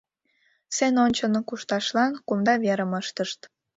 Сцене 0.73 0.99
ончылно 1.05 1.39
кушташлан 1.47 2.11
кумда 2.27 2.53
верым 2.63 2.91
ыштышт. 3.01 3.39